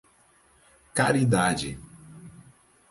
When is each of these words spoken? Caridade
Caridade 0.95 1.77